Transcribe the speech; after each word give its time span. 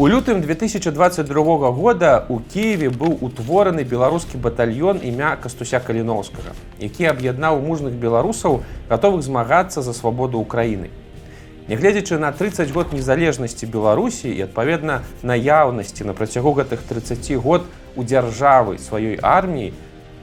У 0.00 0.06
лютым 0.06 0.40
2022 0.40 1.70
года 1.72 2.24
у 2.30 2.40
Киеве 2.40 2.88
быў 2.88 3.18
утвораны 3.20 3.84
беларускі 3.84 4.38
батальён 4.40 4.96
імя 5.04 5.36
кастуся 5.36 5.76
каліноўскага, 5.76 6.56
які 6.80 7.04
аб'яднаў 7.12 7.60
мужных 7.60 8.00
беларусаў 8.00 8.62
гатовых 8.88 9.20
змагацца 9.20 9.84
за 9.84 9.92
свабоду 9.92 10.40
ўкраіны. 10.40 10.88
Нягледзячы 11.68 12.16
на 12.16 12.32
30 12.32 12.72
год 12.72 12.96
незалежнасці 12.96 13.68
Беларусі 13.68 14.32
і 14.32 14.48
адпаведна 14.48 15.04
наяўнасці 15.20 16.08
на 16.08 16.16
працягу 16.16 16.56
гэтых 16.56 16.80
30 16.88 17.36
год 17.36 17.68
у 17.92 18.00
дзяржавы 18.00 18.80
сваёй 18.80 19.20
арміі, 19.20 19.76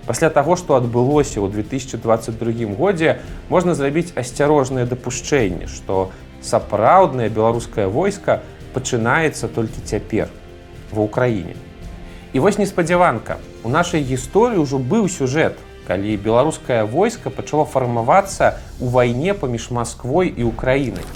пасля 0.10 0.34
таго, 0.34 0.58
што 0.58 0.74
адбылося 0.74 1.38
ў 1.38 1.54
2022 1.54 2.74
годзе, 2.74 3.22
можна 3.54 3.78
зрабіць 3.78 4.10
асцярожнае 4.18 4.90
дапушчэнне, 4.90 5.70
што 5.70 6.10
сапраўднае 6.42 7.30
беларускае 7.30 7.86
войска, 7.86 8.42
пачынаецца 8.74 9.48
толькі 9.48 9.84
цяпер 9.86 10.28
ва 10.92 11.08
ўкраіне. 11.08 11.56
І 12.34 12.40
вось 12.40 12.58
неспадзяванка 12.58 13.38
у 13.64 13.70
нашай 13.70 14.04
гісторыі 14.04 14.62
ўжо 14.62 14.78
быў 14.78 15.08
сюжэт, 15.08 15.56
калі 15.88 16.18
беларускае 16.20 16.84
войска 16.84 17.32
пачало 17.32 17.64
фармавацца 17.66 18.60
ў 18.84 18.88
вайне 18.92 19.34
паміж 19.34 19.72
Масквой 19.72 20.28
і 20.36 20.44
Украінай. 20.44 21.08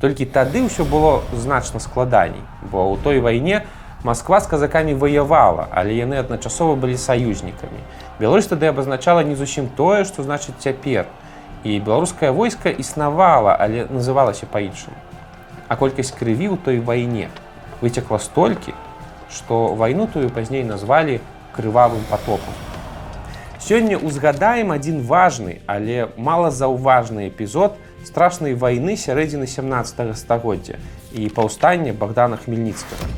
Толькі 0.00 0.28
тады 0.28 0.60
ўсё 0.66 0.84
было 0.84 1.22
значна 1.32 1.80
складаней, 1.80 2.44
бо 2.68 2.92
ў 2.92 3.00
той 3.00 3.24
вайне 3.24 3.64
Масква 4.02 4.40
з 4.42 4.50
казакамі 4.50 4.98
ваявала, 4.98 5.70
але 5.70 5.94
яны 5.94 6.18
адначасова 6.18 6.74
былі 6.74 6.98
саюзнікамі. 6.98 7.78
Беларусь 8.18 8.50
тады 8.50 8.66
абазначала 8.66 9.22
не 9.22 9.38
зусім 9.38 9.70
тое, 9.78 10.02
што 10.04 10.26
значыць 10.26 10.58
цяпер. 10.58 11.06
І 11.62 11.78
беларускае 11.78 12.34
войска 12.34 12.68
існавала, 12.68 13.54
але 13.54 13.86
называлася 13.86 14.50
па-іншаму 14.50 15.11
а 15.72 15.76
колькасць 15.80 16.12
крыві 16.12 16.52
ў 16.52 16.60
той 16.60 16.84
вайне 16.84 17.32
выцекла 17.80 18.18
столькі, 18.20 18.76
што 19.32 19.72
вайну 19.72 20.04
тую 20.04 20.28
пазней 20.28 20.68
назвалі 20.68 21.16
крывавым 21.56 22.04
потопам. 22.10 22.52
Сёння 23.56 23.96
узгадаем 23.96 24.74
адзін 24.76 25.00
важны, 25.08 25.62
але 25.64 26.12
малазаўважны 26.20 27.32
эпізод 27.32 27.80
страшнай 28.04 28.52
вайны 28.52 28.98
сярэдзіны 29.00 29.48
17 29.48 30.12
стагоддзя 30.18 30.76
і 31.16 31.28
паўстання 31.32 31.96
Богдана 31.96 32.36
Хмельніцкага. 32.36 33.08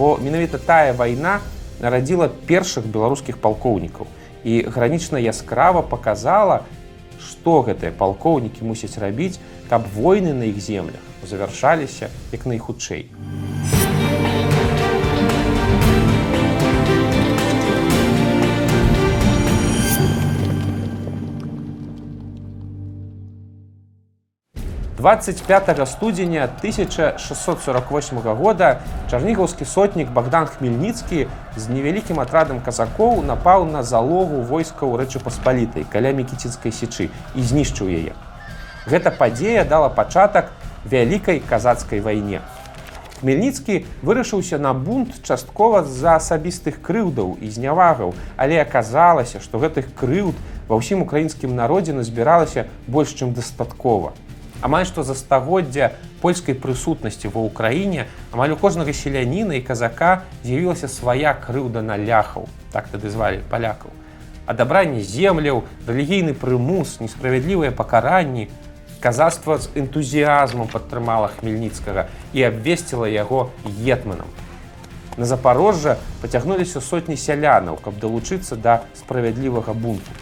Бо 0.00 0.16
менавіта 0.16 0.56
тая 0.56 0.96
вайна 0.96 1.40
нарадзіла 1.84 2.30
першых 2.48 2.88
беларускіх 2.88 3.36
палкоўнікаў 3.44 4.08
і 4.44 4.64
гранічна 4.72 5.20
яскрава 5.20 5.82
показала, 5.82 6.64
што 7.20 7.60
гэтыя 7.68 7.92
палкоўнікі 7.92 8.64
мусяць 8.64 8.96
рабіць, 8.98 9.38
каб 9.68 9.86
войны 9.94 10.32
на 10.34 10.48
іх 10.50 10.58
землях 10.58 11.04
завяршаліся 11.28 12.08
як 12.32 12.46
найхутчэй. 12.46 13.06
Студзеня 25.86 26.44
1648 26.44 28.18
года 28.20 28.80
чарнігаўскі 29.10 29.64
сотнік 29.64 30.10
Богдан 30.12 30.44
Хмельніцкі 30.44 31.24
з 31.56 31.68
невялікім 31.72 32.20
атрадам 32.20 32.60
казакоў 32.60 33.24
напаў 33.24 33.64
на 33.64 33.80
залогу 33.82 34.42
войскаў 34.44 35.00
рэчы 35.00 35.24
паспалітай 35.24 35.88
каля 35.88 36.12
мікіцінскай 36.12 36.68
сечы 36.68 37.08
і 37.34 37.40
знішчыў 37.40 37.88
яе. 37.88 38.12
Гэта 38.84 39.08
падзея 39.08 39.64
дала 39.64 39.88
пачатак 39.88 40.52
вялікай 40.84 41.40
казацкай 41.40 42.04
вайне. 42.04 42.44
Хмельніцкі 43.20 43.84
вырашыўся 44.04 44.60
на 44.60 44.76
бунт 44.76 45.16
часткова 45.24 45.80
з-за 45.88 46.20
асабістых 46.20 46.80
крыўдаў 46.84 47.38
і 47.40 47.48
знявагаў, 47.48 48.12
але 48.36 48.60
аказалася, 48.60 49.40
што 49.40 49.64
гэтых 49.64 49.96
крыўд 49.96 50.36
ва 50.68 50.76
ўсім 50.76 51.08
украінскім 51.08 51.56
народзе 51.56 51.96
назбіралася 51.96 52.68
больш 52.84 53.16
чым 53.16 53.32
дастаткова. 53.32 54.12
Амаль 54.60 54.84
што 54.84 55.02
за 55.02 55.14
стагоддзя 55.16 55.92
польскай 56.20 56.54
прысутнасці 56.54 57.32
ва 57.32 57.40
ўкраіне 57.48 58.04
амаль 58.32 58.52
у 58.52 58.58
кожнага 58.60 58.92
селяніна 58.92 59.56
і 59.56 59.64
казака 59.64 60.28
з'явілася 60.44 60.88
свая 60.88 61.32
крыўда 61.32 61.80
на 61.80 61.96
ляхаў, 61.96 62.44
так 62.72 62.92
тады 62.92 63.08
звалі 63.08 63.40
палякаў. 63.48 63.88
Адабранне 64.44 65.00
земляў, 65.00 65.64
рэлігійны 65.88 66.34
прымус, 66.34 67.00
несправядлівыя 67.00 67.72
пакаранні, 67.72 68.50
казацтва 69.00 69.56
з 69.64 69.72
энтузіазмам 69.80 70.68
падтрымала 70.68 71.32
хмельніцкага 71.40 72.10
і 72.36 72.44
абвесціла 72.44 73.08
яго 73.08 73.48
гетманам. 73.64 74.28
На 75.16 75.24
запорожжа 75.24 75.96
пацягнуліся 76.20 76.80
сотні 76.84 77.16
сялянаў, 77.16 77.80
каб 77.80 77.96
далучыцца 77.96 78.56
да 78.60 78.82
справядлівага 78.92 79.72
бунту. 79.72 80.12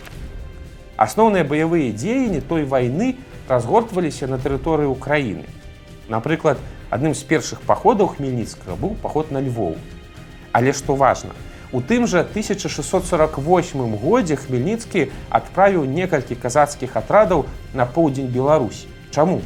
Асноўныя 0.98 1.42
баявыя 1.42 1.90
дзеянні 1.90 2.40
той 2.40 2.64
вайны 2.64 3.16
разгортваліся 3.48 4.28
на 4.28 4.38
тэрыторыі 4.38 4.92
ўкраіны. 4.92 5.48
Напрыклад, 6.08 6.60
адным 6.90 7.16
з 7.16 7.24
першых 7.24 7.64
паходаў 7.64 8.14
хмельніцкага 8.16 8.76
быў 8.76 8.96
паход 9.02 9.32
на 9.32 9.40
Львоў. 9.40 9.76
Але 10.52 10.72
што 10.72 10.96
важна, 10.96 11.32
У 11.70 11.82
тым 11.82 12.06
жа 12.08 12.24
1648 12.24 13.96
годзе 14.00 14.36
Хмельніцкі 14.40 15.10
адправіў 15.28 15.84
некалькі 15.84 16.32
казацкіх 16.40 16.96
атрадаў 16.96 17.44
на 17.76 17.84
поўдзень 17.84 18.32
Беларусі. 18.32 18.88
Чаму? 19.12 19.42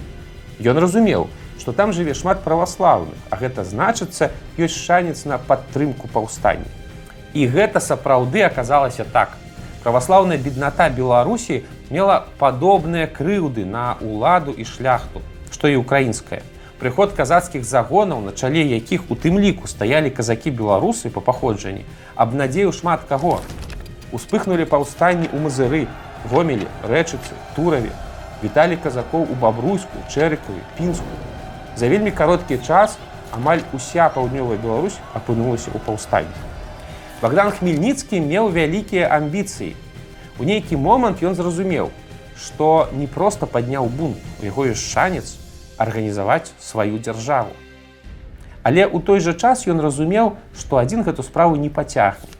Ён 0.62 0.78
разумеў, 0.78 1.26
што 1.58 1.74
там 1.74 1.90
жыве 1.90 2.14
шмат 2.14 2.46
праваслаўных, 2.46 3.18
а 3.26 3.34
гэта 3.42 3.66
значыцца 3.66 4.30
ёсць 4.54 4.78
шанец 4.78 5.26
на 5.26 5.38
падтрымку 5.42 6.06
паўстання. 6.06 6.70
І 7.34 7.50
гэта 7.50 7.82
сапраўды 7.82 8.46
аказалася 8.46 9.02
так. 9.02 9.34
Праваслаўная 9.82 10.38
бедната 10.38 10.86
Беларусі 10.94 11.64
мела 11.92 12.24
падобныя 12.40 13.06
крыўды 13.06 13.68
на 13.68 14.00
ўладу 14.00 14.56
і 14.56 14.64
шляхту, 14.64 15.20
што 15.52 15.68
і 15.68 15.76
украінская 15.84 16.40
прыход 16.82 17.12
казацкіх 17.14 17.62
загонаў 17.62 18.20
на 18.26 18.32
чале 18.34 18.62
якіх 18.66 19.06
у 19.08 19.14
тым 19.14 19.38
ліку 19.38 19.68
стаялі 19.70 20.10
казакі 20.10 20.50
беларусы 20.50 21.10
па 21.14 21.20
паходжанні 21.22 21.84
абнадзею 22.24 22.72
шмат 22.74 23.04
каго. 23.08 23.38
Успыхнули 24.10 24.66
паўстанні 24.66 25.30
у 25.30 25.42
мазыры 25.44 25.86
гомелі 26.32 26.66
рэчыцы 26.82 27.38
тураве. 27.54 27.94
Віталі 28.42 28.80
казакоў 28.82 29.30
у 29.30 29.38
бабруйску 29.38 30.02
чэрыкаве 30.10 30.58
пінску. 30.74 31.06
За 31.78 31.86
вельмі 31.86 32.10
кароткі 32.10 32.58
час 32.66 32.98
амаль 33.30 33.62
уся 33.72 34.10
паўднёвая 34.10 34.58
Беларусь 34.58 34.98
апынулася 35.14 35.70
ў 35.70 35.78
паўстанні. 35.86 36.34
Богдан 37.22 37.54
хмельніцкі 37.54 38.18
меў 38.26 38.50
вялікія 38.50 39.06
амбіцыі 39.06 39.76
у 40.38 40.44
нейкі 40.44 40.76
момант 40.76 41.20
ён 41.22 41.34
зразумеў 41.34 41.90
што 42.42 42.88
не 42.92 43.06
проста 43.06 43.46
падняў 43.46 43.86
бунт 43.86 44.18
у 44.40 44.46
яго 44.46 44.66
ёсць 44.72 44.82
шанец 44.82 45.38
арганізаваць 45.78 46.50
сваю 46.60 46.98
дзяржаву. 46.98 47.54
Але 48.62 48.86
ў 48.86 48.98
той 49.02 49.22
жа 49.22 49.34
час 49.34 49.66
ён 49.66 49.82
разумеў, 49.82 50.34
што 50.58 50.78
адзін 50.82 51.06
гэту 51.06 51.22
справу 51.26 51.56
не 51.56 51.70
пацягне. 51.70 52.30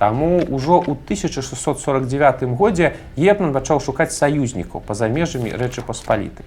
Таму 0.00 0.40
ўжо 0.48 0.80
ў 0.82 0.96
1649 0.96 2.56
годзе 2.56 2.96
Епман 3.16 3.52
пачаў 3.52 3.80
шукаць 3.80 4.12
саюзнікаў 4.16 4.82
па-за 4.88 5.08
межамі 5.08 5.52
рэчы 5.52 5.84
паспаліты. 5.84 6.44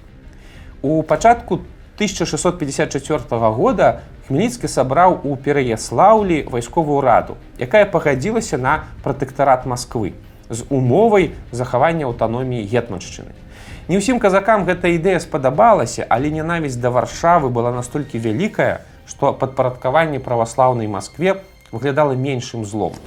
У 0.82 1.02
пачатку 1.02 1.62
1654 1.96 3.40
года 3.56 4.02
Хмельніцкі 4.28 4.68
сабраў 4.68 5.22
у 5.24 5.38
пераяслаўлі 5.38 6.50
вайсковую 6.50 7.02
раду, 7.06 7.38
якая 7.62 7.86
пагадзілася 7.86 8.58
на 8.58 8.90
пратэктарат 9.06 9.70
Масквы 9.70 10.18
з 10.50 10.64
умовай 10.70 11.32
захавання 11.52 12.06
аўтаноміі 12.06 12.66
гетманшчыны. 12.70 13.34
Не 13.88 14.02
ўсім 14.02 14.18
казакам 14.18 14.66
гэта 14.66 14.90
ідэя 14.90 15.22
спадабалася, 15.22 16.06
але 16.10 16.34
нянавісць 16.34 16.82
да 16.82 16.90
варшавы 16.90 17.54
была 17.54 17.70
настолькі 17.70 18.18
вялікая, 18.18 18.82
што 19.06 19.34
падпарадкаванне 19.34 20.18
праваслаўнай 20.18 20.90
Маскве 20.90 21.42
выглядала 21.72 22.18
меншым 22.18 22.66
злом. 22.66 22.98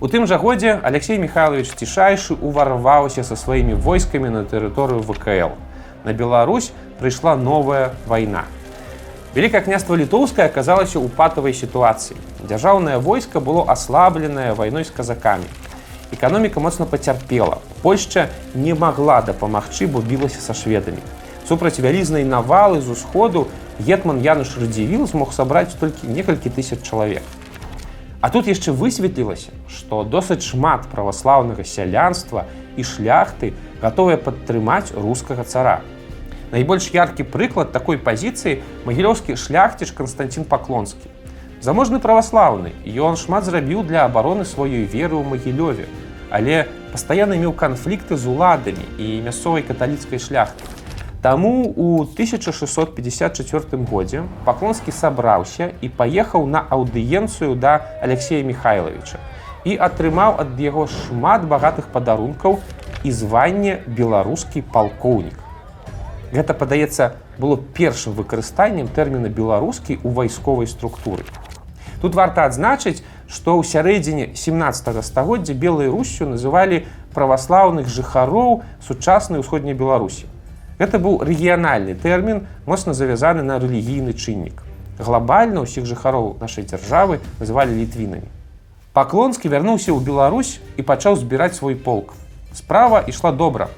У 0.00 0.08
тым 0.12 0.28
жа 0.28 0.36
годзе 0.36 0.76
Алексей 0.84 1.16
Михайлович 1.16 1.72
цішайшы 1.72 2.36
уварваўся 2.36 3.24
са 3.24 3.36
сваімі 3.36 3.80
войскамі 3.80 4.28
на 4.28 4.44
тэрыторыю 4.44 5.00
ВКЛ. 5.00 5.56
На 6.04 6.12
Беларусь 6.12 6.72
прыйшла 7.00 7.36
новая 7.36 7.96
вайна. 8.04 8.44
Вялікае 9.32 9.64
княства 9.64 9.96
літоўскае 9.96 10.52
аказалася 10.52 11.00
ў 11.00 11.08
патавай 11.08 11.56
сітуацыі. 11.56 12.20
Дзяржаўнае 12.44 13.00
войска 13.00 13.40
было 13.40 13.64
аслабленае 13.64 14.52
вайной 14.52 14.84
з 14.84 14.92
казакамі 14.92 15.48
эканоміка 16.12 16.60
моцна 16.60 16.86
пацярпела. 16.86 17.58
Польшча 17.82 18.28
не 18.54 18.74
магла 18.74 19.22
дапамагчы, 19.22 19.86
бо 19.86 20.00
білася 20.00 20.40
са 20.40 20.54
шведамі. 20.54 21.02
Супраць 21.48 21.78
вялізнай 21.78 22.24
навалы 22.24 22.80
з 22.80 22.90
усходу 22.90 23.46
гетман 23.78 24.22
Януш 24.22 24.56
радзівіл 24.58 25.06
змог 25.06 25.32
сабраць 25.32 25.74
толькі 25.78 26.10
некалькі 26.10 26.50
тысяч 26.50 26.82
чалавек. 26.82 27.22
А 28.20 28.30
тут 28.30 28.48
яшчэ 28.48 28.72
высветлілася, 28.72 29.52
што 29.70 30.02
досыць 30.02 30.42
шмат 30.42 30.88
праваслаўнага 30.90 31.62
сялянства 31.62 32.46
і 32.76 32.82
шляхты 32.82 33.52
гатовыя 33.82 34.16
падтрымаць 34.16 34.90
рускага 34.96 35.44
цара. 35.44 35.82
Найбольш 36.50 36.88
яркі 36.94 37.26
прыклад 37.26 37.70
такой 37.74 37.98
пазіцыі 37.98 38.62
магілёўскі 38.86 39.36
шляхціш 39.36 39.92
Константин 39.92 40.44
Паклонскі. 40.44 41.10
Заможны 41.60 41.98
праваслаўны, 41.98 42.72
ён 42.84 43.16
шмат 43.16 43.44
зрабіў 43.48 43.82
для 43.82 44.04
абароны 44.04 44.44
сваёй 44.44 44.84
веры 44.84 45.16
ў 45.16 45.24
магілёве, 45.24 45.88
але 46.30 46.68
пастаянна 46.92 47.36
меў 47.40 47.56
канфлікты 47.56 48.16
з 48.16 48.28
уладамі 48.28 48.84
і 49.00 49.20
мясцовай 49.24 49.64
каталіцкай 49.64 50.20
шляхты. 50.20 50.68
Таму 51.24 51.72
у 51.74 52.02
1654 52.04 53.84
годзе 53.90 54.22
паклонскі 54.44 54.92
сабраўся 54.92 55.72
і 55.80 55.88
паехаў 55.88 56.46
на 56.46 56.60
аўдыенцыю 56.70 57.56
да 57.56 57.80
Алексея 58.02 58.44
Михайловича 58.44 59.18
і 59.64 59.74
атрымаў 59.80 60.36
ад 60.44 60.60
яго 60.60 60.86
шмат 60.86 61.48
багатых 61.50 61.88
падарункаў 61.90 62.60
і 63.02 63.10
званне 63.10 63.80
беларускі 63.86 64.62
палкоўнік. 64.76 65.40
Гэта 66.36 66.54
падаецца 66.54 67.16
было 67.38 67.56
першым 67.56 68.14
выкарыстаннем 68.14 68.86
тэрміна 68.86 69.32
беларускі 69.32 69.98
ў 69.98 70.08
вайсковай 70.20 70.70
структуры. 70.70 71.26
Тут 72.00 72.14
варта 72.14 72.44
адзначыць, 72.44 73.02
што 73.26 73.56
ў 73.58 73.64
сярэдзіне 73.64 74.36
17 74.36 75.02
стагоддзя 75.02 75.54
белай 75.54 75.88
Русю 75.88 76.28
называлі 76.28 76.84
праваслаўных 77.16 77.88
жыхароў 77.88 78.62
сучаснай 78.84 79.40
усходняй 79.40 79.74
Беларусі. 79.74 80.28
Гэта 80.78 81.00
быў 81.00 81.24
рэгіянальны 81.24 81.96
тэрмін, 81.96 82.44
моцна 82.68 82.92
завязаны 82.92 83.42
на 83.42 83.56
рэлігійны 83.58 84.12
чыннік. 84.12 84.60
Глобальна 85.00 85.64
ўсіх 85.64 85.88
жыхароў 85.88 86.36
нашай 86.40 86.68
дзяржавы 86.68 87.20
называлі 87.40 87.72
літвінамі. 87.80 88.28
Паклонскі 88.92 89.48
вярнуўся 89.52 89.92
ў 89.92 90.00
Беларусь 90.04 90.60
і 90.76 90.84
пачаў 90.84 91.16
збіраць 91.16 91.56
свой 91.56 91.76
полк. 91.76 92.12
Справа 92.52 93.00
ішла 93.04 93.32
добра. 93.32 93.68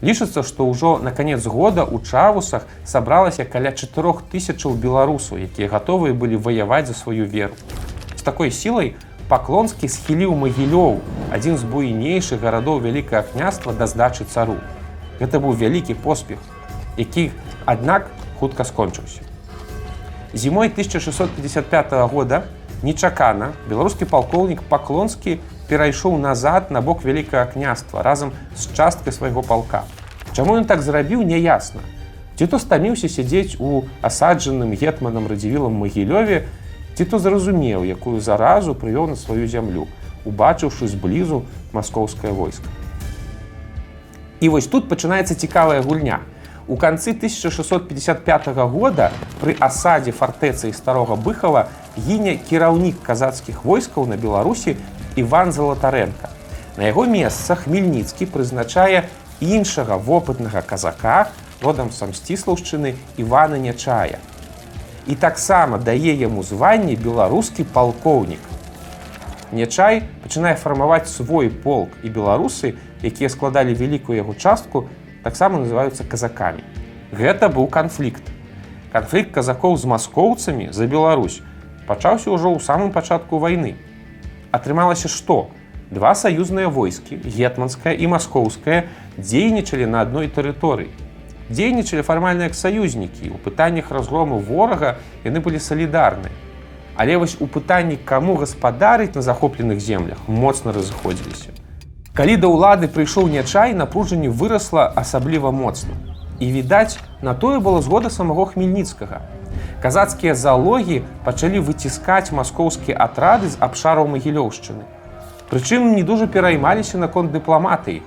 Лічыцца, 0.00 0.42
што 0.46 0.62
ўжо 0.70 0.98
на 1.02 1.10
канец 1.10 1.42
года 1.42 1.82
ў 1.82 1.98
чавусах 2.06 2.66
сабралася 2.86 3.44
каля 3.44 3.74
4 3.74 4.30
тысячаў 4.30 4.78
беларусаў, 4.78 5.42
якія 5.42 5.68
гатовыя 5.68 6.14
былі 6.14 6.38
ваяваць 6.38 6.86
за 6.86 6.94
сваю 6.94 7.26
веру. 7.26 7.58
З 8.14 8.22
такой 8.22 8.54
сілай 8.54 8.94
паклонскі 9.28 9.90
схіліў 9.90 10.38
магілёў, 10.38 11.02
адзін 11.34 11.58
з 11.58 11.66
буйнейшых 11.66 12.38
гарадоў 12.38 12.78
вялікае 12.78 13.26
княства 13.26 13.74
да 13.74 13.90
здачы 13.90 14.24
цару. 14.24 14.62
Гэта 15.18 15.42
быў 15.42 15.58
вялікі 15.58 15.98
поспех, 15.98 16.38
які, 16.96 17.34
аднак 17.66 18.06
хутка 18.38 18.62
скончыўся. 18.62 19.26
Зімой 20.32 20.70
1655 20.70 21.92
года 22.12 22.46
нечакана 22.82 23.52
беларускі 23.68 24.06
палкоўнік 24.06 24.62
паклонскі 24.70 25.40
перайшоў 25.68 26.18
назад 26.18 26.70
на 26.70 26.80
бок 26.80 27.04
вялікага 27.04 27.44
княства 27.52 28.02
разам 28.02 28.32
з 28.56 28.72
часткай 28.72 29.12
свайго 29.12 29.42
палка. 29.42 29.84
Чаму 30.32 30.56
ён 30.56 30.64
так 30.64 30.82
зрабіў 30.82 31.22
няясна. 31.22 31.84
Ці 32.38 32.46
то 32.46 32.58
стаміўся 32.58 33.08
сядзець 33.10 33.58
у 33.58 33.84
асаджаным 34.00 34.72
гетманам 34.72 35.26
радзівілам 35.26 35.74
магілёве, 35.74 36.46
ці 36.94 37.04
то 37.04 37.18
зразумеў, 37.18 37.84
якую 37.84 38.20
заразу 38.20 38.74
прывёў 38.74 39.10
на 39.10 39.16
сваю 39.16 39.46
зямлю, 39.46 39.88
убачыўшы 40.24 40.86
зблізу 40.86 41.44
маскоўскае 41.72 42.32
войска. 42.32 42.70
І 44.40 44.48
вось 44.48 44.70
тут 44.70 44.88
пачынаецца 44.88 45.34
цікавая 45.34 45.82
гульня. 45.82 46.20
У 46.68 46.76
канцы 46.76 47.10
1655 47.10 48.46
года 48.70 49.10
пры 49.40 49.56
асадзе 49.58 50.12
фартэцы 50.12 50.72
старога 50.72 51.16
быхава 51.16 51.66
гіне 51.96 52.36
кіраўнік 52.36 53.02
казацкіх 53.02 53.64
войскаў 53.64 54.06
на 54.06 54.16
Беларусі 54.16 54.76
Іван 55.18 55.52
Залатарэнка. 55.52 56.30
На 56.78 56.90
яго 56.90 57.04
месца 57.10 57.58
Хмельніцкі 57.58 58.30
прызначае 58.30 59.10
іншага 59.42 59.98
вопытнага 59.98 60.62
казака 60.62 61.30
родам 61.62 61.90
самсціслаўшчыны 61.90 62.94
Івана 63.18 63.58
Нячая. 63.58 64.22
І 65.06 65.14
таксама 65.16 65.78
дае 65.78 66.14
яму 66.14 66.42
званне 66.42 66.94
беларускі 66.94 67.64
палкоўнік. 67.64 68.40
Нячай 69.50 70.02
пачынае 70.22 70.54
фармаваць 70.60 71.08
свой 71.08 71.48
полк 71.48 71.96
і 72.04 72.12
беларусы, 72.12 72.76
якія 73.02 73.32
складалі 73.32 73.74
вялікую 73.74 74.16
яго 74.20 74.34
частку, 74.34 74.86
таксама 75.24 75.58
называюцца 75.58 76.04
казакамі. 76.04 76.62
Гэта 77.10 77.48
быў 77.48 77.66
канфлікт. 77.66 78.22
Канфлікт 78.92 79.32
казакоў 79.32 79.76
з 79.76 79.88
маскоўцамі 79.88 80.68
за 80.72 80.86
Беларусь 80.86 81.40
пачаўся 81.88 82.28
ўжо 82.28 82.52
ў 82.52 82.60
самым 82.60 82.92
пачатку 82.92 83.40
вайны. 83.40 83.80
Атрымалася 84.50 85.08
што? 85.08 85.48
Два 85.90 86.14
саюзныя 86.14 86.68
войскі, 86.68 87.16
гетманская 87.24 87.94
і 87.96 88.08
маскоўская 88.12 88.84
дзейнічалі 89.16 89.86
на 89.86 90.02
адной 90.04 90.28
тэрыторыі. 90.28 90.88
Дзейнічалі 91.48 92.02
фармальна 92.02 92.44
як 92.48 92.54
саюзнікі. 92.54 93.32
У 93.32 93.38
пытаннях 93.40 93.88
разгрому 93.90 94.38
ворага 94.38 94.96
яны 95.24 95.40
былі 95.40 95.60
салідарныя. 95.60 96.32
Але 96.96 97.16
вось 97.16 97.36
у 97.40 97.46
пытанні, 97.46 97.96
каму 97.96 98.36
гаспадарыць 98.36 99.14
на 99.14 99.22
захопленых 99.22 99.80
землях 99.80 100.18
моцна 100.28 100.72
разыходзіліся. 100.72 101.56
Калі 102.12 102.36
да 102.36 102.48
ўлады 102.50 102.88
прыйшоў 102.90 103.30
нячай, 103.32 103.72
напружанне 103.72 104.28
вырасла 104.28 104.90
асабліва 104.90 105.52
моцна. 105.52 105.94
І 106.38 106.52
відаць, 106.52 106.98
на 107.22 107.34
тое 107.34 107.58
было 107.58 107.82
згода 107.82 108.10
самого 108.10 108.46
хмельніцкага. 108.46 109.20
Казацкія 109.82 110.34
залогі 110.34 111.02
пачалі 111.24 111.62
выціскаць 111.66 112.30
маскоўскія 112.30 112.94
атрады 112.94 113.50
з 113.50 113.58
абшараў 113.58 114.06
магілёўшчыны. 114.06 114.86
Прычым 115.50 115.94
не 115.96 116.02
дужа 116.02 116.26
пераймаліся 116.26 116.98
наконт 116.98 117.32
дыпламатыі. 117.32 118.02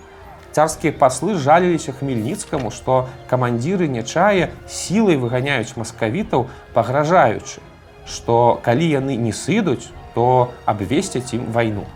Царскія 0.52 0.92
паслы 0.92 1.36
жаліліся 1.36 1.92
хмельніцкаму, 1.96 2.72
што 2.72 3.08
камандзіры 3.32 3.88
нячая 3.88 4.52
сілай 4.68 5.16
выганяюць 5.16 5.76
маскавітаў, 5.76 6.48
пагражаючы, 6.76 7.64
што 8.06 8.60
калі 8.64 8.88
яны 8.88 9.16
не 9.16 9.32
сыдуць, 9.32 9.92
то 10.14 10.52
абвесцяць 10.66 11.34
ім 11.34 11.52
вайну. 11.56 11.88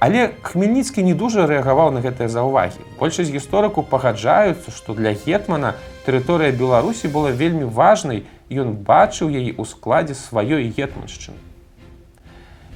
Але 0.00 0.32
Хмельніцкі 0.42 1.04
не 1.04 1.12
дужа 1.12 1.44
рэагаваў 1.44 1.92
на 1.92 2.00
гэтыя 2.00 2.32
заўвагі. 2.32 2.80
Большасць 2.96 3.28
гісторыку 3.28 3.84
пагаджаюцца, 3.84 4.72
што 4.72 4.96
для 4.96 5.12
гетмана 5.12 5.76
тэрыторыя 6.08 6.56
Беларусі 6.56 7.12
была 7.12 7.36
вельмі 7.36 7.68
важнай, 7.68 8.24
ён 8.48 8.80
бачыў 8.80 9.28
яе 9.28 9.52
ў 9.52 9.62
складзе 9.68 10.16
сваёй 10.16 10.72
гетманшчыны. 10.72 11.36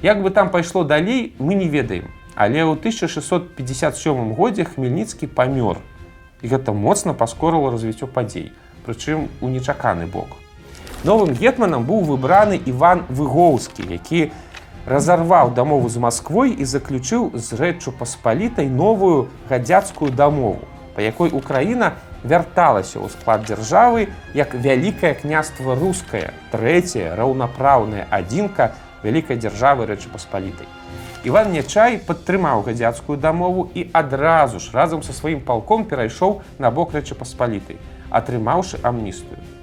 Як 0.05 0.21
бы 0.21 0.29
там 0.29 0.53
пайшло 0.53 0.83
далей, 0.83 1.33
мы 1.39 1.57
не 1.57 1.65
ведаем. 1.65 2.13
Але 2.37 2.61
ў 2.61 2.77
1657 2.77 4.37
годзе 4.37 4.69
Хмельніцкі 4.69 5.25
памёр. 5.25 5.81
І 6.45 6.53
гэта 6.53 6.77
моцна 6.77 7.17
паскорыла 7.17 7.73
развіццё 7.73 8.05
падзей, 8.05 8.53
прычым 8.85 9.33
у 9.41 9.49
нечаканы 9.49 10.05
бок. 10.05 10.29
Новым 11.01 11.33
гетманам 11.33 11.89
быў 11.89 12.05
выбраны 12.05 12.61
Іван 12.69 13.01
Выгоўскі, 13.09 13.81
які, 13.89 14.29
разарваў 14.85 15.53
дамову 15.53 15.89
з 15.89 15.97
Масквой 15.97 16.53
і 16.53 16.65
заключыў 16.65 17.33
з 17.33 17.57
рэччу 17.57 17.91
паспалітай 17.91 18.69
новую 18.69 19.27
гадзяцкую 19.49 20.11
дамову, 20.11 20.61
па 20.95 21.01
якой 21.01 21.33
Украіна 21.33 21.97
вярталася 22.23 23.01
ў 23.01 23.09
склад 23.09 23.45
дзяржавы 23.49 24.07
як 24.33 24.53
вялікае 24.53 25.13
княства 25.17 25.75
рускае, 25.75 26.33
трэцяе 26.53 27.13
раўнапраўная 27.17 28.05
адзінка 28.09 28.73
вялікай 29.01 29.37
дзяржавы 29.37 29.85
рэчы 29.89 30.09
паспалітай. 30.13 30.69
Іван 31.25 31.49
Нячай 31.53 31.97
падтрымаў 31.97 32.61
гадзяцкую 32.69 33.17
дамову 33.17 33.69
і 33.73 33.89
адразу 33.93 34.61
ж 34.61 34.69
разам 34.73 35.01
са 35.01 35.13
сваім 35.13 35.41
палком 35.41 35.85
перайшоў 35.89 36.41
на 36.61 36.69
бок 36.69 36.93
рэчы 36.93 37.17
паспалітай, 37.17 37.81
атрымаўшы 38.13 38.77
амністыю. 38.85 39.54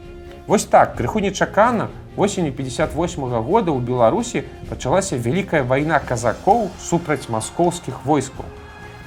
Вось 0.52 0.64
так 0.64 0.96
крыху 0.96 1.18
нечакана 1.18 1.88
восенню 2.14 2.52
58 2.52 3.22
-го 3.24 3.42
года 3.42 3.72
ў 3.72 3.80
Беларусі 3.80 4.44
пачалася 4.68 5.16
вялікая 5.16 5.62
вайна 5.62 5.98
казакоў 5.98 6.68
супраць 6.76 7.30
маскоўскіх 7.32 8.04
войскаў. 8.04 8.44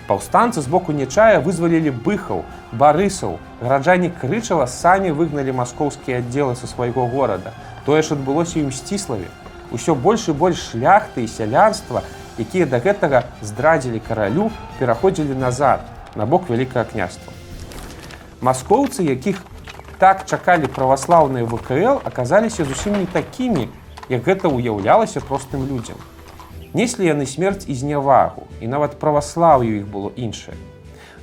Паўстанцы 0.08 0.62
з 0.62 0.68
боку 0.68 0.92
нечая 0.92 1.38
вызвалілі 1.40 1.94
быхаў, 2.02 2.42
барысаў, 2.74 3.38
гараджане 3.62 4.10
крычала 4.10 4.66
самі 4.66 5.14
выгналі 5.14 5.54
маскоўскія 5.62 6.26
аддзелы 6.26 6.56
са 6.56 6.66
свайго 6.66 7.06
горада. 7.06 7.54
Тое 7.86 8.02
ж 8.02 8.18
адбылося 8.18 8.58
і 8.58 8.66
ў 8.66 8.72
сціславе. 8.74 9.30
Усё 9.70 9.94
больш 9.94 10.26
і 10.30 10.34
больш 10.34 10.74
шляхты 10.74 11.22
і 11.22 11.28
сялянства, 11.30 12.02
якія 12.42 12.66
да 12.66 12.82
гэтага 12.82 13.30
здрадзілі 13.46 14.02
каралю, 14.02 14.50
пераходзілі 14.82 15.38
назад 15.38 15.86
на 16.16 16.26
бок 16.26 16.50
вялікага 16.50 16.90
княства. 16.90 17.30
Маскоўцы, 18.42 19.06
якіх 19.06 19.46
так 20.00 20.26
чакалі 20.26 20.68
праваслаўныя 20.68 21.46
ВКЛ 21.46 22.02
аказаліся 22.04 22.66
зусім 22.66 23.00
не 23.00 23.06
такімі, 23.06 23.70
як 24.10 24.24
гэта 24.24 24.52
ўяўлялася 24.52 25.22
простым 25.22 25.66
людзям. 25.68 25.98
Неслі 26.76 27.08
яны 27.08 27.26
смерць 27.26 27.64
і 27.68 27.76
знявагу, 27.76 28.48
і 28.60 28.68
нават 28.68 29.00
праваслаўю 29.00 29.80
іх 29.80 29.88
было 29.88 30.12
іншае. 30.16 30.60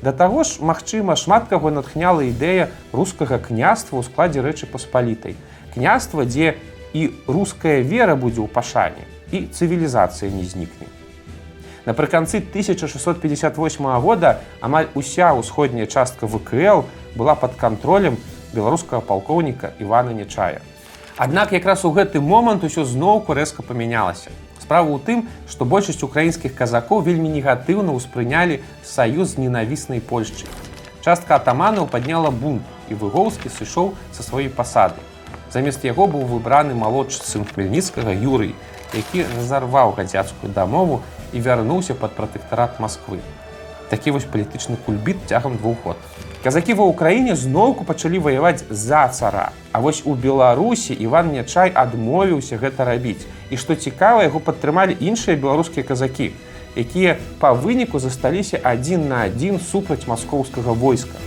Да 0.03 0.11
таго 0.11 0.43
ж, 0.43 0.59
магчыма, 0.59 1.15
шмат 1.15 1.47
каго 1.47 1.71
натхняла 1.71 2.25
ідэя 2.27 2.73
рускага 2.91 3.39
княства 3.39 4.01
ў 4.01 4.09
складзе 4.09 4.43
рэчы 4.43 4.67
паспалітай. 4.67 5.37
Княства, 5.77 6.25
дзе 6.25 6.57
і 6.97 7.13
руская 7.29 7.85
вера 7.87 8.17
будзе 8.17 8.43
ў 8.43 8.49
пашане 8.51 9.07
і 9.31 9.47
цывілізацыя 9.53 10.33
не 10.33 10.43
знікне. 10.43 10.91
Напрыканцы 11.85 12.39
1658 12.39 13.87
года 14.01 14.41
амаль 14.61 14.87
уся 14.95 15.35
ўсходняя 15.35 15.87
частка 15.87 16.27
ВКЛ 16.27 16.87
была 17.15 17.35
пад 17.35 17.55
кантролем 17.55 18.19
беларускага 18.55 19.03
палкоўніка 19.03 19.73
Івана 19.79 20.13
Нечая. 20.13 20.61
Аднак 21.17 21.53
якраз 21.53 21.85
у 21.85 21.93
гэты 21.93 22.21
момант 22.21 22.65
усё 22.65 22.85
зноўку 22.85 23.35
рэзка 23.35 23.63
памянялася. 23.63 24.31
Справа 24.63 24.89
ў 24.89 24.99
тым, 25.05 25.19
што 25.51 25.65
большасць 25.69 26.03
украінскіх 26.07 26.55
казакоў 26.57 27.03
вельмі 27.05 27.29
негатыўна 27.29 27.93
ўспрынялі 27.93 28.63
саюз 28.81 29.35
з 29.37 29.45
ненавіснай 29.45 30.01
Польшчай. 30.01 30.49
Частка 31.05 31.37
атаманаў 31.37 31.91
падняла 31.91 32.31
бунт 32.31 32.63
і 32.89 32.95
выгоўскі 32.95 33.51
сышоў 33.51 33.93
са 34.15 34.23
сваёй 34.23 34.49
пасады. 34.49 35.03
Замест 35.53 35.85
яго 35.85 36.07
быў 36.07 36.25
выбраны 36.31 36.73
малодшы 36.79 37.21
сын 37.27 37.45
хмельніцкага 37.45 38.15
Юрый, 38.15 38.55
які 38.95 39.27
разарваў 39.37 39.93
гадзяцкую 39.99 40.53
дамову 40.55 41.03
і 41.33 41.41
вярнуўся 41.45 41.99
пад 41.99 42.17
пратэктарат 42.17 42.81
Масквы. 42.81 43.21
Такі 43.93 44.17
вось 44.17 44.25
палітычны 44.25 44.81
кульбіт 44.87 45.19
цягам 45.29 45.57
двух 45.61 45.85
год. 45.85 45.97
Казакі 46.41 46.73
ва 46.81 46.89
ўкраіне 46.89 47.37
зноўку 47.37 47.85
пачалі 47.85 48.25
ваяваць 48.25 48.65
за 48.71 49.05
цара. 49.13 49.53
А 49.73 49.85
вось 49.85 50.01
у 50.09 50.15
Беларусі 50.17 50.97
Іван 50.97 51.29
Нячай 51.37 51.69
адмовіўся 51.69 52.57
гэта 52.57 52.89
рабіць. 52.89 53.29
І 53.53 53.61
што 53.61 53.77
цікава, 53.77 54.25
яго 54.25 54.41
падтрымалі 54.41 54.97
іншыя 54.97 55.37
беларускія 55.37 55.85
казакі, 55.85 56.33
якія 56.73 57.21
па 57.37 57.53
выніку 57.53 58.01
засталіся 58.01 58.65
адзін 58.65 59.13
на 59.13 59.29
адзін 59.29 59.61
супраць 59.61 60.09
маскоўскага 60.09 60.73
войска. 60.73 61.21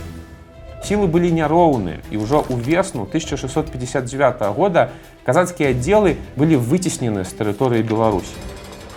Сілы 0.82 1.06
былі 1.06 1.30
няроўныя 1.38 2.02
і 2.10 2.18
ўжо 2.18 2.42
ў 2.50 2.58
весну 2.66 3.06
1659 3.06 4.42
года 4.58 4.90
казацкія 5.22 5.70
аддзелы 5.70 6.18
былі 6.34 6.58
выцеснены 6.58 7.22
з 7.22 7.30
тэрыторыі 7.30 7.86
Беларусі 7.86 8.34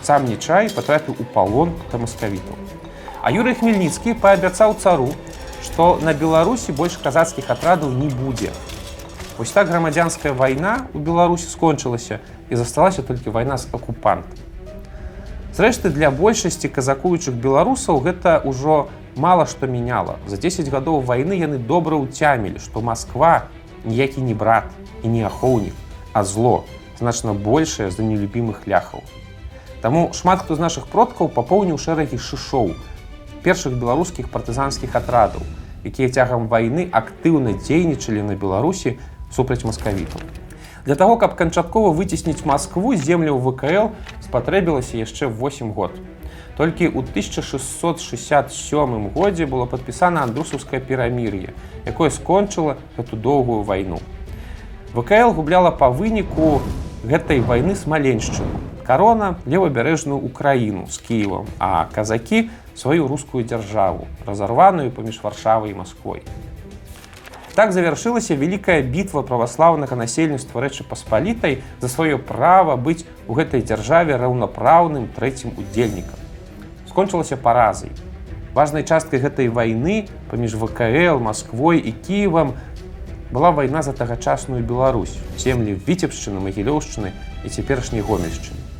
сам 0.09 0.25
нечай 0.25 0.69
потрапіў 0.73 1.21
у 1.21 1.23
палон 1.37 1.77
да 1.91 2.01
маскавітаў. 2.01 2.68
А 3.21 3.31
Юрый 3.35 3.51
Хмельніцкі 3.51 4.15
паабяцаў 4.15 4.79
цару, 4.79 5.11
што 5.59 5.99
на 5.99 6.13
Беларусі 6.15 6.71
больш 6.71 6.95
казацкіх 7.03 7.49
атрадаў 7.51 7.91
не 7.91 8.07
будзе. 8.07 8.51
Вось 9.37 9.51
так 9.51 9.67
грамадзянская 9.67 10.31
вайна 10.31 10.87
у 10.93 10.99
Беларусі 10.99 11.51
скончылася 11.51 12.19
і 12.49 12.55
засталася 12.55 13.03
толькі 13.03 13.35
вайна 13.35 13.57
з 13.57 13.67
акупантам. 13.75 14.39
Зрэшты, 15.51 15.91
для 15.91 16.11
большасці 16.11 16.71
казакуючых 16.71 17.35
беларусаў 17.35 17.99
гэта 17.99 18.39
ўжо 18.47 18.87
мала 19.19 19.43
што 19.43 19.67
мяняла. 19.67 20.15
За 20.23 20.39
10 20.39 20.71
гадоў 20.71 21.03
вайны 21.03 21.35
яны 21.35 21.59
добра 21.59 21.99
ўцямілі, 21.99 22.63
што 22.63 22.79
Масква 22.79 23.51
ніякі 23.83 24.23
не 24.23 24.31
брат 24.31 24.71
і 25.03 25.11
не 25.11 25.27
ахоўнік, 25.27 25.75
а 26.13 26.23
зло 26.23 26.63
значна 26.99 27.33
большае 27.35 27.91
за 27.91 28.03
нелюбімых 28.03 28.63
ляхаў. 28.63 29.03
Таму 29.83 30.11
шмат 30.15 30.47
хто 30.47 30.55
з 30.55 30.63
нашых 30.63 30.87
продкаў 30.87 31.27
папоўніў 31.27 31.75
шэрагі 31.75 32.15
шышоў, 32.15 32.71
першых 33.43 33.73
беларускіх 33.79 34.29
партызанскіх 34.29 34.95
атрадаў, 34.95 35.41
якія 35.83 36.09
цягам 36.09 36.47
вайны 36.51 36.89
актыўна 36.91 37.53
дзейнічалі 37.59 38.21
на 38.27 38.35
Беларусі 38.35 38.97
супраць 39.31 39.63
маскавітаў. 39.63 40.21
Для 40.85 40.95
таго, 40.95 41.17
каб 41.17 41.35
канчаткова 41.35 41.93
выцесніць 41.93 42.45
Маскву 42.45 42.95
земляў 42.95 43.39
ВКЛ 43.39 43.89
спатрэбілася 44.23 44.97
яшчэ 44.97 45.27
8 45.27 45.73
год. 45.73 45.91
Толькі 46.57 46.87
ў 46.91 47.03
1667 47.03 49.09
годзе 49.15 49.45
было 49.45 49.65
падпісана 49.65 50.23
андрусаўскае 50.27 50.81
перамір'е, 50.83 51.53
якое 51.85 52.09
скончыла 52.09 52.77
гэту 52.97 53.15
доўгую 53.15 53.63
вайну. 53.63 53.99
ВКЛ 54.95 55.31
губляла 55.37 55.71
па 55.71 55.89
выніку 55.89 56.61
гэтай 57.03 57.39
вайны 57.39 57.75
смаленшчыну 57.75 58.69
карона 58.89 59.37
левабярэжную 59.45 60.17
украіну 60.17 60.89
з 60.89 60.97
кіевам 60.97 61.45
а 61.61 61.85
казакі 61.93 62.49
сваю 62.79 63.11
рускую 63.11 63.43
дзяржаву 63.43 64.07
разарваную 64.25 64.91
паміж 64.95 65.19
варшавай 65.23 65.75
і 65.75 65.81
москвой 65.83 66.23
так 67.59 67.73
завяршылася 67.75 68.39
вялікая 68.39 68.79
бітва 68.87 69.19
праваслаўнага 69.27 69.97
насельніцтва 69.99 70.63
рэчы 70.63 70.85
паспалітай 70.87 71.57
за 71.83 71.89
сваё 71.91 72.15
права 72.15 72.77
быць 72.79 73.03
у 73.27 73.35
гэтай 73.35 73.65
дзяржаве 73.67 74.15
раўнапраўным 74.15 75.09
трэцім 75.11 75.59
удзельнікам. 75.59 76.15
Скончылася 76.87 77.35
паразай. 77.35 77.91
Важнай 78.55 78.87
часткай 78.87 79.19
гэтай 79.19 79.51
вайны 79.51 80.07
паміж 80.31 80.55
вКл 80.55 81.19
москвой 81.19 81.83
і 81.83 81.91
кіевам 81.91 82.55
была 83.27 83.51
вайна 83.51 83.83
за 83.83 83.91
тагачасную 83.91 84.63
Беларусь 84.63 85.19
землі 85.35 85.75
віцебшчыны 85.75 86.39
магілёўшчыны 86.39 87.11
і 87.43 87.51
цяперашняй 87.51 88.07
гомельшчыны 88.07 88.78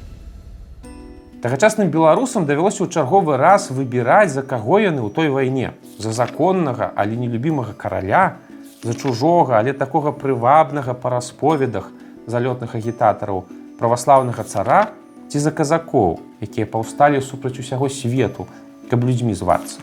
Тагачасным 1.40 1.88
беларусам 1.88 2.44
давялося 2.44 2.84
ў 2.84 2.92
чарговы 2.92 3.38
раз 3.40 3.72
выбіраць, 3.72 4.36
за 4.36 4.44
каго 4.44 4.76
яны 4.84 5.00
ў 5.00 5.08
той 5.08 5.32
вайне, 5.32 5.72
за 5.96 6.12
законнага, 6.12 6.92
але 7.00 7.16
нелюбімага 7.16 7.72
караля, 7.72 8.36
за 8.84 8.92
чужога, 8.92 9.56
але 9.56 9.72
такога 9.72 10.12
прывабнага 10.12 10.92
па 10.92 11.16
расповедах 11.16 11.88
залётных 12.28 12.76
агітатараў 12.76 13.48
праваслаўнага 13.80 14.44
цара 14.44 14.92
ці 15.32 15.40
за 15.40 15.56
казакоў, 15.56 16.20
якія 16.44 16.68
паўсталі 16.68 17.24
супраць 17.24 17.56
усяго 17.56 17.88
свету, 17.88 18.44
каб 18.92 19.08
людзьмі 19.08 19.32
звацца. 19.32 19.80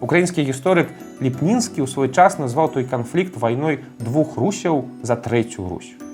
Украінскі 0.00 0.40
гісторык 0.40 0.88
Ліпнінскі 1.20 1.84
ў 1.84 1.88
свой 1.88 2.08
час 2.08 2.40
назваў 2.40 2.72
той 2.72 2.88
канфлікт 2.88 3.36
вайной 3.36 3.84
двух 4.00 4.40
русяў 4.40 4.88
за 5.04 5.20
трэцюю 5.20 5.68
русю. 5.68 6.05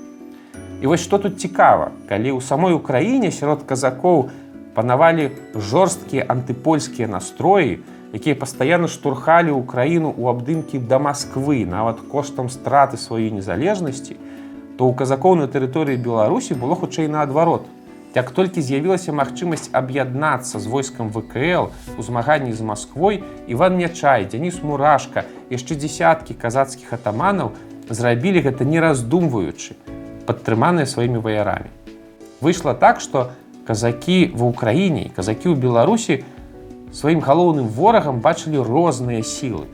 І 0.83 0.87
вось 0.87 0.99
што 0.99 1.17
тут 1.17 1.39
цікава, 1.39 1.95
калі 2.11 2.35
ў 2.35 2.43
самой 2.43 2.73
Украіне 2.75 3.31
сярод 3.31 3.61
казакоў 3.63 4.27
панавалі 4.75 5.29
жорсткія 5.55 6.25
антыпольскія 6.27 7.07
настроі, 7.07 7.77
якія 8.11 8.35
пастаянна 8.35 8.91
штурхалі 8.91 9.55
ўкраіну 9.55 10.11
ў 10.11 10.23
абдымкі 10.35 10.83
да 10.83 10.99
Масквы, 10.99 11.63
нават 11.63 12.03
коштам 12.11 12.51
страты 12.51 12.99
сваёй 12.99 13.31
незалежнасці, 13.31 14.19
то 14.75 14.83
ў 14.83 14.91
казакоў 14.99 15.39
на 15.39 15.47
тэрыторыі 15.47 15.95
Беларусі 15.95 16.59
было 16.59 16.75
хутчэй 16.75 17.07
наадварот. 17.07 17.63
Як 18.11 18.35
толькі 18.35 18.59
з'явілася 18.59 19.15
магчымасць 19.15 19.71
аб'яднацца 19.71 20.59
з 20.59 20.67
войскам 20.67 21.15
ВКЛ 21.15 21.71
у 21.95 22.01
змаганні 22.03 22.51
з 22.51 22.59
Масквой, 22.59 23.23
Іван 23.47 23.79
Нячай, 23.79 24.27
Дзяніс 24.27 24.59
Мурашка, 24.59 25.23
яшчэ 25.47 25.79
дзясяткі 25.79 26.35
казацкіх 26.35 26.91
атаманаў 26.91 27.55
зрабілі 27.87 28.43
гэта 28.43 28.67
не 28.67 28.83
раздумваючы 28.83 29.79
падтрыманыя 30.25 30.85
сваімі 30.87 31.19
ваярамі. 31.19 31.69
Выйшла 32.41 32.73
так, 32.73 32.99
што 32.99 33.31
казакі 33.67 34.35
ва 34.35 34.51
ўкраіне, 34.51 35.11
казакі 35.15 35.51
ў 35.51 35.55
Беларусі 35.59 36.23
сваім 36.93 37.23
галоўным 37.23 37.67
ворагам 37.71 38.19
бачылі 38.19 38.63
розныя 38.63 39.23
сілы. 39.23 39.67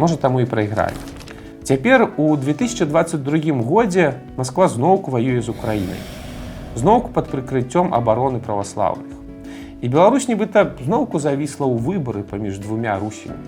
Можа 0.00 0.16
таму 0.16 0.40
і 0.40 0.48
прайгралі. 0.48 0.98
Цяпер 1.64 2.10
у 2.16 2.36
2022 2.36 3.52
годзе 3.64 4.20
Масква 4.36 4.68
зноўку 4.68 5.14
ваюе 5.14 5.40
з 5.40 5.48
Украінай. 5.48 6.00
Зноўку 6.74 7.08
пад 7.14 7.30
прыкрыццём 7.30 7.94
абароны 7.94 8.40
праваслаўных. 8.40 9.14
І 9.80 9.88
Беларусь 9.88 10.28
нібыта 10.28 10.74
зноўку 10.80 11.20
завісла 11.20 11.68
ў 11.68 11.78
выбары 11.78 12.24
паміж 12.24 12.58
двумя 12.58 12.98
русямі. 12.98 13.40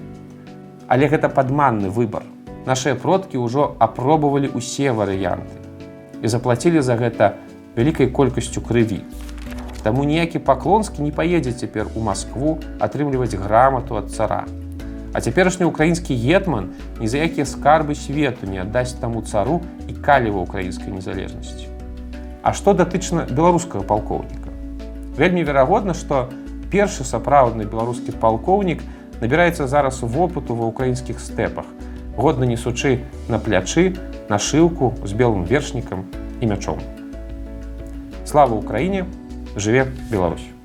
Але 0.87 1.09
гэта 1.09 1.29
падманны 1.29 1.91
выбар. 1.91 2.23
Нашыя 2.65 2.95
продкі 2.95 3.43
ўжо 3.43 3.75
апробавалі 3.81 4.55
ўсе 4.55 4.93
варыянты 4.93 5.66
і 6.23 6.29
заплацілі 6.29 6.81
за 6.81 6.97
гэта 6.97 7.37
вялікай 7.77 8.09
колькасцю 8.09 8.61
крыві. 8.61 9.03
Таму 9.83 10.05
ніякі 10.05 10.43
паклонскі 10.43 11.03
не 11.03 11.13
паедзе 11.13 11.53
цяпер 11.53 11.87
у 11.95 12.03
Маскву 12.03 12.59
атрымліваць 12.81 13.39
грамату 13.39 13.97
ад 14.01 14.11
цара. 14.11 14.45
А 15.13 15.21
цяперашні 15.21 15.67
украінскі 15.71 16.17
гетман 16.17 16.75
ні 17.01 17.09
за 17.09 17.23
якія 17.23 17.47
скарбы 17.47 17.95
свету 17.95 18.51
не 18.51 18.59
аддасць 18.61 18.99
таму 18.99 19.23
цару 19.23 19.63
і 19.89 19.95
каліва 19.95 20.43
украінскай 20.43 20.91
незалежнасці. 20.91 21.71
А 22.43 22.53
што 22.53 22.75
датычна 22.75 23.25
беларускага 23.31 23.87
палкоўніка? 23.87 24.51
Вельмі 25.17 25.47
верагодна, 25.47 25.95
што 25.95 26.29
першы 26.71 27.07
сапраўдны 27.07 27.65
беларускі 27.65 28.13
палкоўнік 28.21 28.83
набіраецца 29.23 29.67
зараз 29.67 30.03
вопыту 30.03 30.59
ва 30.59 30.69
ўкраінскіх 30.69 31.23
стэпах, 31.23 31.65
годна 32.17 32.45
несучы 32.45 33.05
на 33.29 33.39
плячы, 33.39 33.95
нашыўку 34.29 34.95
з 35.05 35.13
белым 35.13 35.45
вершнікам 35.45 36.09
і 36.41 36.51
мячом. 36.51 36.83
Слава 38.25 38.59
ўкраіне, 38.59 39.07
жыве 39.55 39.87
Беларусь! 40.11 40.56